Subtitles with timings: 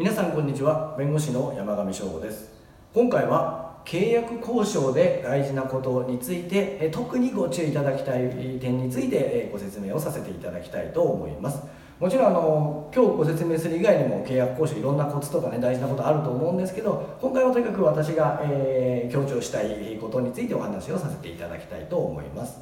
[0.00, 0.96] 皆さんこんにちは。
[0.96, 2.50] 弁護士の山上翔吾です。
[2.94, 11.62] 今回は契約交渉で大事なことについて特にご注意いただきたい点についてご説明をさせていただきたいと思います。
[11.98, 22.58] もちろんあの今日ご説明する以外にも契約交渉いろんなコツとかね大事なことあると思うんですけど今回はとにかく私が、えー、強調したいことについてお話をさせていただきたいと思います。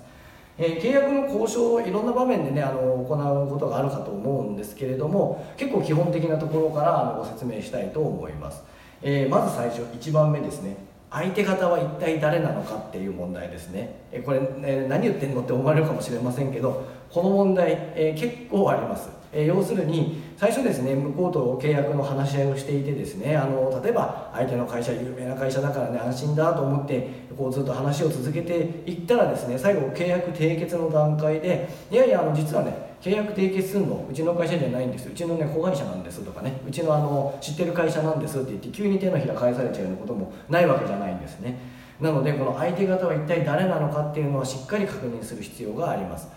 [0.59, 8.63] えー、契約の交渉をいろんな場面でねあの行うことがあるかと思うんですけれども結構基本的なところからあのご説明したいと思います、
[9.01, 10.77] えー、まず最初1番目ですね。
[11.11, 19.19] 相手方は一体誰なのかっていう問題ですね、え、これ、ね、何言ってんのって思われるかもしれませんけどこの問題、え結構あります。
[19.33, 28.55] え要するに最初ですね向こうと契約の話し合いをしていてですねあの例えば相手の会社有名な会社だからね安心だと思ってこうずっと話を続けて
[28.87, 34.07] いったらですね最後契約締結の段階でいやいやあの実はね契約締結するの？
[34.11, 36.61] うちの会社じゃないんですうちのね子会社なんですとかね。
[36.67, 41.59] うちのあの知ってる会社なんですって言って急に手のひら返されちゃうようなこともないわけじゃないんですね。
[42.01, 46.29] なのでこの相手方は一体誰なのかっていうのはしっかり確認する必要があります。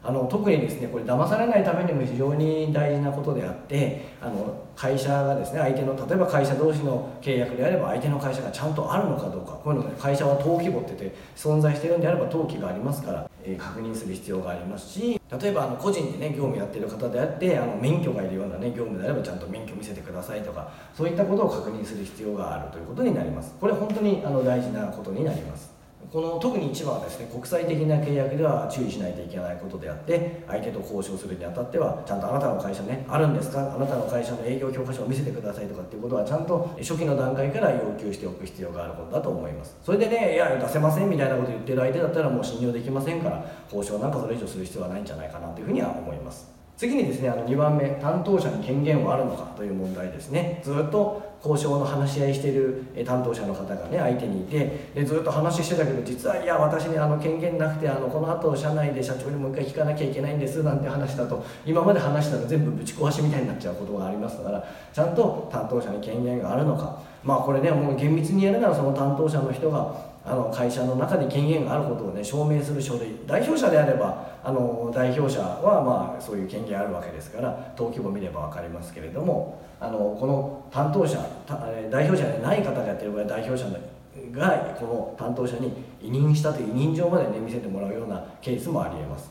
[0.00, 23.54] あの特にですねこれ騙されないためにも非常に大事なことであってあの会社がですね相手の例えば会社同士の契約であれば相手の会社がちゃんとあるのかどうかこういうので会社は登記簿ってて存在してるんであれば登記がありますから、確認する必要がありますし例えばあの個人でね業務やってる方であってあの免許がいるようなね業務であればちゃんと免許見せてくださいとかそういったことを確認する必要があるということになります。
[23.60, 25.77] これ本当にあの大事なことになります。
[26.10, 33.74] この特に一番はですね国際的な契約では注意しないといけないことであって相手と交渉するにあたってはちゃんとあなたの会社ねあるんですか？
[33.74, 39.76] あなたの会社の営業許可書を見せてくださいとかっていうことはちゃんと初期の段階から要求しておく必要があることだと思います。
[39.84, 46.57] それでねいや出せませんみたいなこと言ってる相手だったらもう信用できませんから交渉なんかそれ以上する必要はないんじゃないかなというふうには思います。
[46.78, 50.62] 次にですねあの2番目担当者に権限はあるのかという問題ですね。
[50.62, 67.02] ずっと交渉の話し合いしている担当者の方がね相手にいてでずっと話してたけど実はいや私にあの権限なくてあのこの後社内で社長にもう一回聞かなきゃいけないんですなんて話だと今まで話したら全部ぶち壊しみたいになっちゃうことがありますからちゃんと担当者に権限があるのか。
[67.24, 69.92] まあこれねもう厳密にやるならその担当者の人が
[70.24, 81.18] あの会社の中で権限があることをね証明する書類代表者であればあの代表者はまあそういう権限あるわけですから登記簿見れば分かりますけれどもあのこの担当者
[81.90, 83.68] 代表者でない方がやってる場合代表者
[84.32, 85.72] がこの担当者に
[86.02, 89.30] 委任したという委任状までね見せてもらうようなケースもありえます。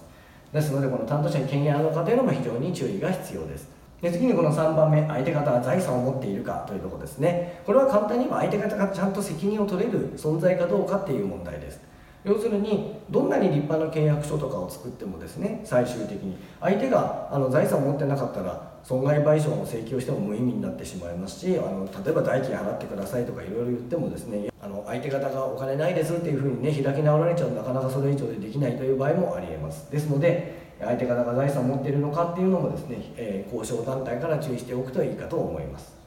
[0.53, 3.69] ですのでこの担当者に権限あるのかというのも非常に注意が必要です。
[4.01, 7.61] で次にこの3番目相手方が財産を持っているかというところですね。
[7.65, 11.81] これは簡単に言えば相手方がちゃんと責任を取れる存在かどうかっていう問題です。
[12.27, 16.35] 要するにどんなに立派な契約書とかを作ってもですね最終的に。
[16.59, 29.89] 相手があの財産を持ってなかったら損害賠償の請求しても無意味になってしまいますしあの例えば代金払ってくださいとかいろいろ言ってもですねあの相手方がお金ないですっていうふうにね開き直られちゃうとなかなかそれ以上でできないという場合もありえます。
[29.89, 35.97] ですので相手方が財産を持っているのかっていうのもですね、えー、交渉団体から注意しておくといいかと思います。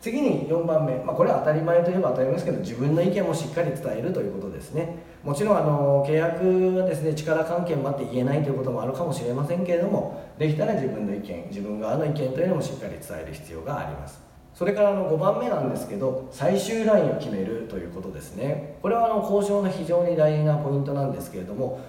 [0.00, 4.96] 次に4番目、まあ、これは当たり前といえば当たり前ですけど自分の意見もしっかり伝えるということですね。
[5.22, 14.20] もちろんあの契約はですね力関係もあって言えないということもあるかもしれませんけれどもできたら自分の意見自分側の意見というのもしっかり伝える必要があります。
[14.54, 18.78] それからあの5番目なんですけど最終ラインを決めるということですね。
[18.82, 21.80] これはあの交渉の非常に大事なポイントなんですけれども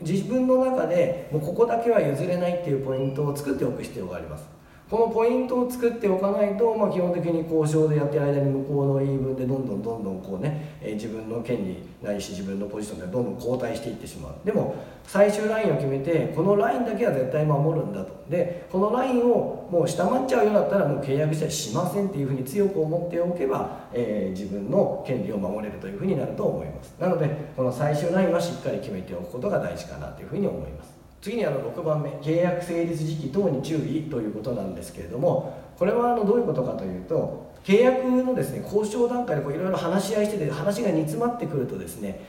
[0.00, 4.59] 自分の中でもうここだけは譲れないっていうポイントを作っておく必要があります。
[4.90, 14.34] このポイントを作っておかないと、まあ、基本的に交渉でやってる間に向こうの言い分でどんどんどんどんこうね、えー、自分の権利ないし自分のポジションでどんどん後退していってしまう。
[14.44, 14.74] でも
[15.04, 18.20] 最終ラインを決めてこのラインだけは絶対守るんだと。
[18.28, 26.96] でこのラインをもう下回っちゃうようだったらもう契約したりしませんっていうふうに強く思っておけば、えー、自分の権利を守れるというふうになると思います。
[26.98, 30.99] なのでこの最終ラインはしっかり決めておくことが大事かなというふうに思います。
[31.20, 42.20] 次にあの6番目契約成立時期等に注意ということなんですけれどもこれはあのどういうことかというと契約のですね交渉段階でいろいろ話し合いしてて話が煮詰まってくるとですね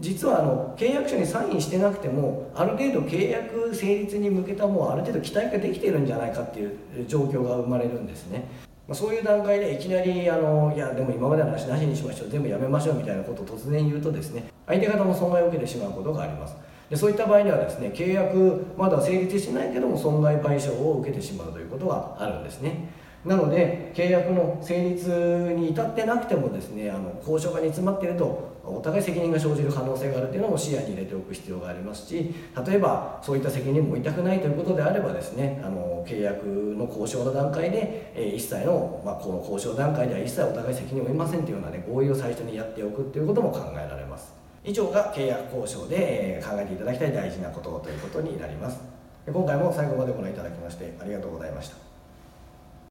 [0.00, 6.76] 実はあの契約書にサインしてなくてもある程度契約成立に向けたもうある程度期待ができているんじゃないかっていう
[7.08, 8.46] 状況が生まれるんですね、
[8.86, 16.54] まあ、そういう段階でいきなりあのいやでも今までの話なしにしましょう全部やめましょうみたいなことを突然言うとですね相手方も損害を受けてしまうことがあります。
[16.90, 23.06] でそういった場合にはですね契約まだ成立してないけども損害賠償を受けてしまうということがあるんですね。
[23.24, 32.32] なので契約の成立に至ってなくてもですねあの交渉が煮詰まっているとお互い責任が生じる可能性があるというのも視野に入れておく必要がありますし
[32.66, 44.45] 例えばそういった責任も負いたくないということであればですねあの契約の交渉の段階で、え一切の、まあ、この交渉段階では一切お互い責任を負いませんというような、ね、合意を最初にやっておくということも考えられます。
[44.66, 48.80] 以上が契約交渉で、え考えていただきたい大事なことということになります。
[49.32, 51.85] 今回も最後までご覧いただきましてありがとうございました。